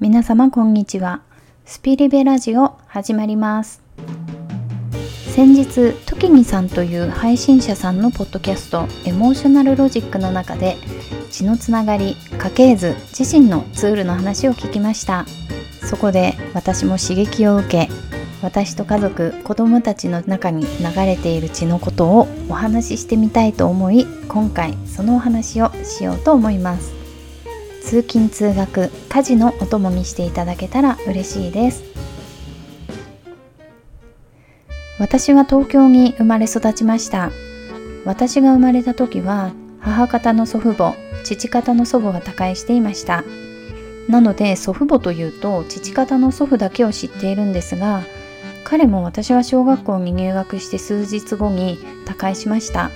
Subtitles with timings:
[0.00, 1.20] 皆様こんにちは。
[1.66, 3.82] スピリベラジオ始まります。
[5.34, 10.78] 先日トキニさんという配信者さんのポッドキャストエモーショナルロジックの中で
[11.30, 15.26] 血のつながり家系図自身のツールの話を聞きました。
[15.82, 17.88] そこで私も刺激を受け
[18.40, 26.99] 私と家族子供たちの中に流れている血のことをお話ししてみたいと思い今回そのお話をしようと思います。
[27.90, 31.82] 通勤通学家事のお供にしていただけたら嬉しいです。
[35.00, 37.32] 私は東京に生まれ育ちました。
[38.04, 43.24] 私が生まれた時は母方の祖父母父方の祖母が他界していました。
[44.08, 48.02] なので祖父母というと父方の祖父だけを知っているんですが
[48.62, 52.92] 彼も私が小学校に入学して数日後に他界しました。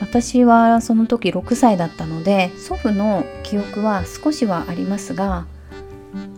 [0.00, 5.46] 私はその時6歳だったので祖父の記憶は少しはありますが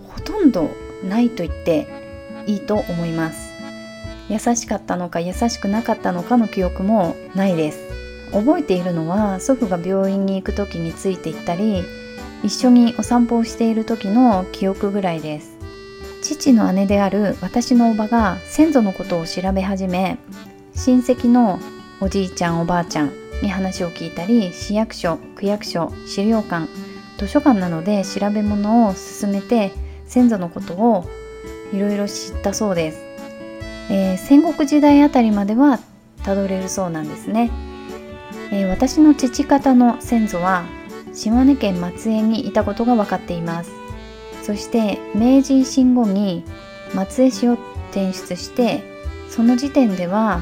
[0.08, 0.70] ほとんど
[1.04, 1.88] ないと言って
[2.46, 3.52] いいと思います。
[4.28, 7.78] 優しかったのか優しくなかったのかの記憶もないです。
[8.32, 11.82] 覚えているのは祖父が病院に行く時について行ったり
[12.44, 15.56] 一緒にお散歩をしている時の記憶ぐらいです。
[16.22, 20.18] 父の姉である私のおばが先祖のことを調べ始め
[20.74, 21.60] 親戚の
[22.00, 26.68] おじいちゃんおばあちゃんに話を聞いたり市役所区役所資料館
[27.18, 29.72] 図書館などで調べ物を進めて
[30.06, 31.08] 先祖のことを
[31.72, 32.98] いろいろ知ったそうです、
[33.90, 35.80] えー、戦国時代あたりまでは
[36.24, 37.50] たどれるそうなんですね、
[38.52, 40.64] えー、私の父方の先祖は
[41.12, 43.72] 島根県松江にいたことが分かっています。
[44.48, 46.42] そして明治維新後に
[46.94, 47.52] 松江市を
[47.90, 48.82] 転出して
[49.28, 50.40] その時点では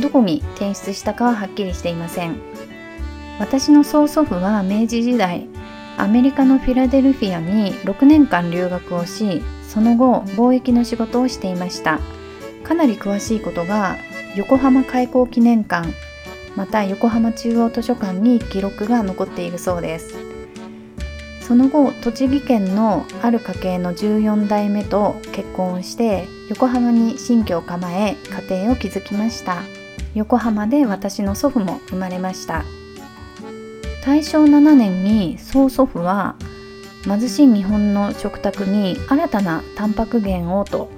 [0.00, 2.36] どこに転出したかははっきりしていません。
[3.38, 5.48] 私の曽祖父は明治時代
[5.96, 12.00] アメリカのフィラデルフィアに6年間留学をしその後貿易の仕事をしていました。
[12.64, 13.96] かなり詳しいことが
[14.36, 15.88] 横浜開港記念館
[16.54, 20.14] また横浜中央図書館に記録が残っているそうです。
[21.40, 28.16] その後栃木県のある家系の14代目と結婚して横浜に新居を構え
[28.48, 29.62] 家庭を築きました。
[30.14, 32.64] 横浜で私の祖父も生まれました。
[34.04, 36.36] 大正7年に曽祖父は
[37.04, 40.90] 貧しい日本の食卓に新たなタンパク源をと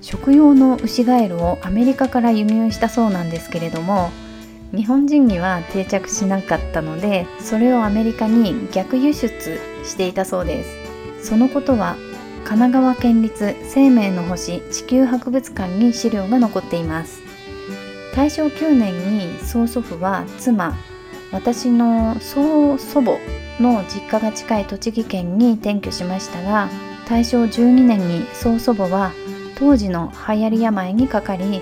[0.00, 4.10] 食用の牛ガエルをアメリカから輸入したそうなんですけれども
[4.74, 11.28] 日本人には定着しなかったのでそれをアメリカに逆輸出していたそうです。
[11.28, 11.96] そのことは
[12.44, 17.25] 神奈川県立生命の星地球博物館に資料が残っています。
[18.16, 20.74] 大正9年に曽祖父は妻
[21.32, 23.18] 私の曽祖母
[23.60, 26.70] の実家が近い栃木県に転居しましたが
[27.06, 29.12] 大正12年に曽祖母は
[29.58, 31.60] 当時の流行り病にかかり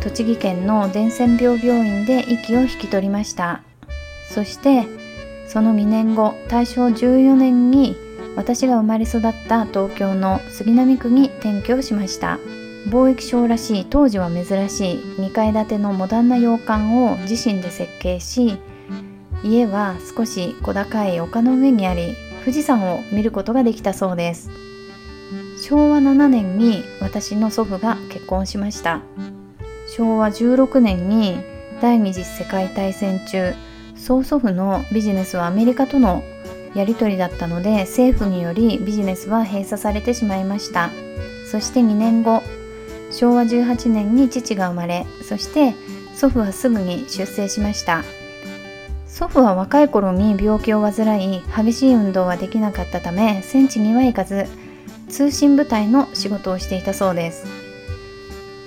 [0.00, 3.62] 栃木県の伝染病病院で息を引き取りました。
[4.28, 4.84] そして
[5.48, 7.96] その2年後大正14年に
[8.36, 12.38] 私が生まれ育った東京の杉並区に転居しました。
[12.86, 18.58] 貿易商らしい当時は珍しい2階建てのモダンな洋館を自身で設計し
[19.42, 22.14] 家は少し小高い丘の上にあり
[22.44, 24.50] 富士山を見ることができたそうです。
[25.60, 29.00] 昭和7年に私の祖父が結婚しました。
[29.88, 31.40] 昭和16年に
[31.80, 33.52] 第二次世界大戦中
[33.96, 36.22] 曽祖父のビジネスはアメリカとの
[36.74, 40.90] やり取りだったので政府によりビジネスは閉鎖されてしまいました。
[41.50, 42.42] そして2年後
[43.10, 45.74] 昭和18年に父が生まれそして
[46.14, 48.02] 祖父はすぐに出生しました。
[49.06, 54.46] 祖父は若い頃に病気を患い激しい運動はできなかったため戦地には行かず
[55.08, 57.46] 通信部隊の仕事をしていたそうです。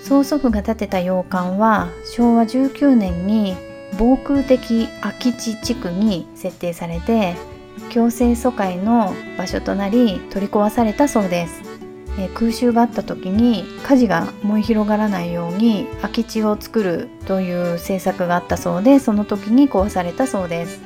[0.04, 3.56] 曽祖父が建てた洋館は昭和19年に
[4.00, 7.36] 防空的空き地地区に設定されて
[7.92, 11.69] 強制疎開の場所となり取り壊されたそうです。
[12.18, 20.82] え空襲があった時に火事が燃え広がらないように空き地を作るという政策があったそうでその時に壊されたそうです。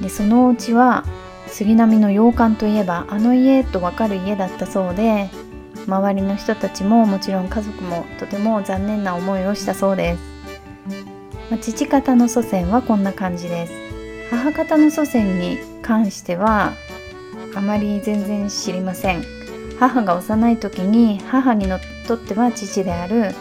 [0.00, 1.04] でそのうちは
[1.48, 5.30] 杉並の洋館といえばあの家と分かる家だったそうで
[5.86, 10.20] 周りの人たちももちろん家族もとても残念な思いをしたそうです、
[11.50, 13.72] まあ、父方の祖先はこんな感じです。
[14.30, 16.74] 母方の祖先に関しては
[17.54, 19.37] あまり全然知りません。
[19.78, 21.66] 母が幼い時に母に
[22.06, 23.34] とっては父である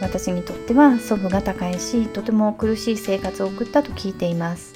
[0.00, 4.74] 私にとっては祖父が他界しとても苦しい生活を送ったと聞いています。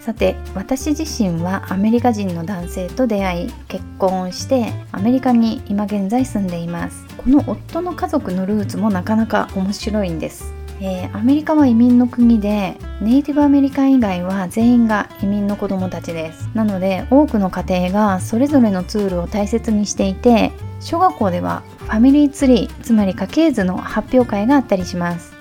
[0.00, 7.04] さて私自身はアメリカ人の男性と出会い結婚してアメリカに今現在住んでいます。
[7.16, 10.59] この夫の家族のルーツもなかなか面白いんです。
[10.82, 16.48] えー、アメリカは移民の国でネイティブアメリカン以外は全員が移民の子供たちです。
[16.54, 25.34] なので多くの家庭がそれぞれのツールを大切にしていて小学校ではファミリーツリーつまり家系図の発表会があったりします。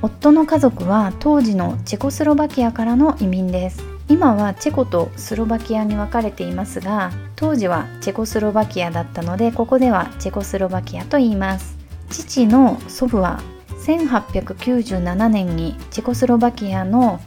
[0.00, 3.84] 夫の家族は当時のチェコスロバキアからの移民です。
[4.08, 11.76] 今はチェコとスロバキアに分かれていますが当時はチェコスロバキアだったのでここではチェコスロバキアと言います。
[12.10, 13.40] 父の祖父は
[13.84, 17.20] 1897年にチェコスロバキアの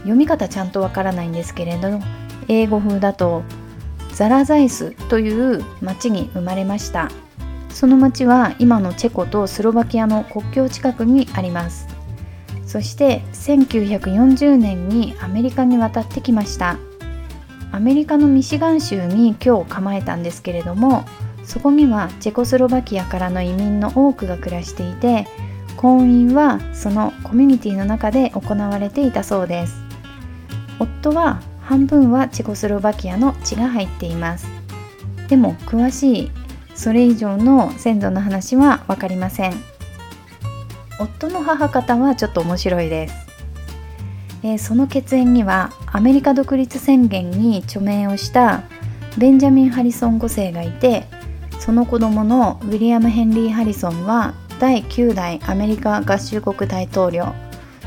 [0.00, 2.00] 読み方ちゃんとわからないんですけれど
[2.48, 3.42] 英語風だと
[4.14, 7.10] ザラザイスという町に生まれました。
[7.70, 11.88] その町は今のチェコとスロバキアの国境近くにあります。
[12.66, 16.76] そして1940年にアメリカに渡ってきました。
[17.72, 21.06] アメリカのミシガン州に今日構えたんですけれども
[21.42, 25.26] そこにはチェコスロバキアからの移民の多くが暮らしていて
[25.76, 29.82] 婚姻はそのコミュニティの中で行われていたそうです。
[30.78, 34.46] 夫は半分はチェコスロバキアの血が入っています。
[35.28, 36.30] でも詳しい
[36.74, 39.72] それ以上の先祖の話は分かりません。
[41.02, 43.14] 夫の母方はちょっと面白いです、
[44.42, 48.64] えー、その血縁にはアメリカ独立宣言に著名をした
[49.18, 51.06] ベンジャミン・ハリソン5世がいて
[51.58, 57.34] その子供のウィリアム・ヘンリー・ハリソンは第9代アメリカ合衆国大統領。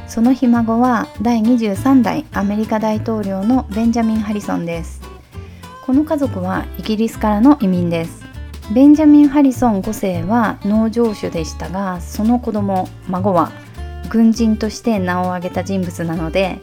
[0.09, 4.99] そのひ孫は第23代アメリカ大統領のベンジャミン・ハリソンです。
[5.85, 8.25] この家族はイギリスからの移民です。
[8.73, 13.53] ベンジャミン・ハリソン5世は農場主でしたがその子供孫は
[14.09, 16.59] 軍人として名を挙げた人物なので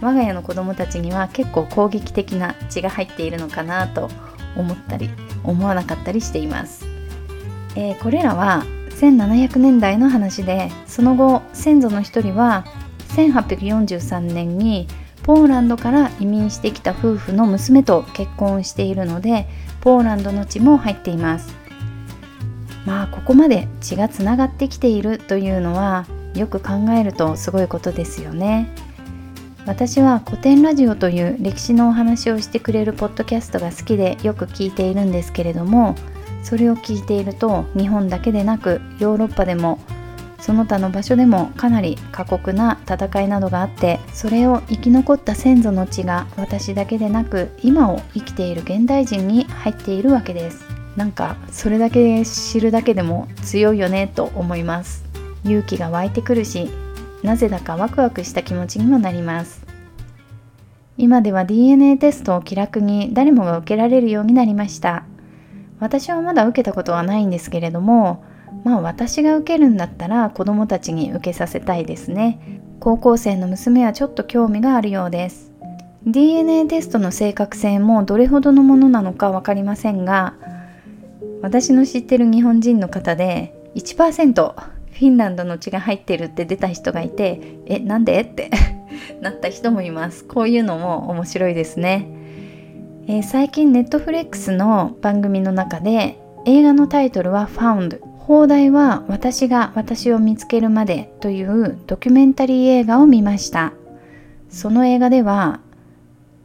[0.00, 4.08] 我が家の子供たちには結構攻撃的な血が入っているのかなと
[4.56, 5.10] 思ったり
[5.44, 6.86] 思わなかったりしています、
[7.76, 8.64] えー、これらは
[9.02, 12.64] 1700年代の話でその後先祖の一人は
[13.16, 14.86] 1843年に
[15.24, 19.48] ポーランドから移民してきた夫婦の娘と結婚しているので
[19.80, 21.52] ポーランドの地も入っています。
[22.86, 28.72] まあここまで血がつながってきているというのはよく考えるとすごいことですよね。
[29.66, 35.94] 私は古典ラジオという歴史のお話をしてくれるポッドキャストが好きでよく聞いているんですけれども
[36.42, 39.78] それを聞いていると日本だけでなくヨーロッパでも
[40.40, 50.64] その他の場所でもかなり過酷な戦いなどがあってそれを生き残った先祖の血が私だけでなく今を生きている現代人に入っているわけです。
[50.96, 55.04] なんかそれだけ知るだけでも強いよねと思います
[55.42, 56.70] 勇気が湧いてくるし
[57.22, 59.64] なぜだかワクワクした気持ちにもなります。
[60.98, 65.04] 今では DNA テストを気楽に誰もが受けられるようになりました。
[65.82, 68.24] 私はまだ受けたことはないんですけれども
[68.62, 72.60] まあ私が受けるんだったら子供たちに受けさせたいですね。
[72.78, 75.50] 高校生の娘はちょっと興味があるようです。
[76.06, 80.34] DNA テストの正確性もどれほどのものなのか分かりませんが
[81.42, 88.20] 私の知ってる日本人の方で1%フィンランドの血が入ってるって出た人がいてえなんで？
[88.20, 88.50] って
[89.20, 90.24] なった人もいます。
[90.24, 92.21] こういうのも面白いですね。
[93.08, 103.72] えー、最近ネットフレックスの番組の中で映画のタイトルは Found 放題は私が私を見つけるまでというドキュメンタリー映画を見ました。
[104.48, 105.60] その映画では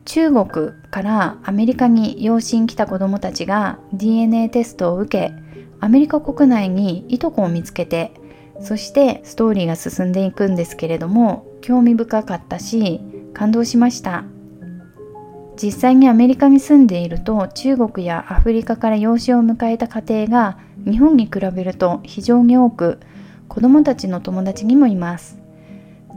[0.06, 0.48] 中国
[0.90, 5.34] からアメリカに養子に来た子どもたちが DNA テストを受け
[5.80, 8.14] アメリカ国内にいとこを見つけて
[8.62, 13.02] そしてストーリーが進んでいくんですけれども興味深かったし
[13.34, 14.24] 感動しました。
[15.62, 23.00] 実際にアメリカに住んでいると中国やアフリカから養子を迎えた家庭が日本に比べると非常に多く
[23.48, 25.40] 子供たちの友達にもいます。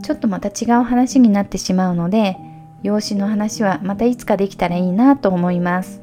[0.03, 2.37] ちょっとまた違う話になってしまうので
[2.83, 6.03] 養子の話はまたいつかできたらいいなと思います。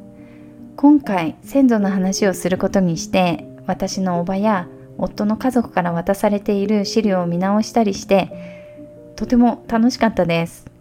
[0.75, 4.67] 今回先祖の話をすることにして私のおばや
[4.97, 10.76] 夫の家族から渡されている資料を見直したりしてとても楽しかったです。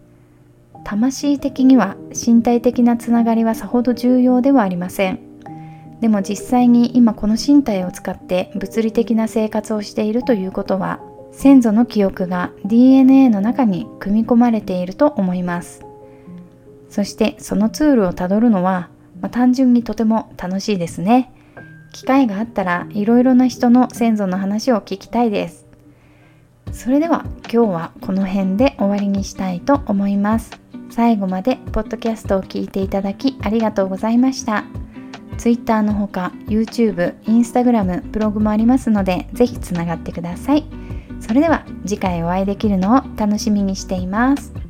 [0.87, 5.19] 魂的には身体的なつながりはさほど重要ではありません。
[5.99, 11.01] でも実際に今この身体を使って物理的な生活をしているということは
[11.33, 15.85] 先祖の記憶が DNA の中に組み込まれていると思います。
[16.89, 18.87] そしてそのツールをたどるのは、
[19.19, 21.33] まあ、単純にとても楽しいですね。
[21.91, 25.67] 機会があったらいろいろな人の先祖の話を聞きたいです。
[26.71, 30.66] それでは今日はこの辺で終わりにしたいと思います。
[30.89, 34.63] 最後までポッドキャストを聞いていただきありがとうございました。
[35.37, 40.65] Twitter のほか YouTube、Instagram、ブログもありますのでぜひつながってください。
[41.19, 44.66] それでは次回お会いできるのを楽しみにしています。